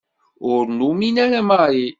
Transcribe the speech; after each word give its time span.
Ur 0.51 0.63
numin 0.77 1.15
ara 1.25 1.41
Mary. 1.49 1.87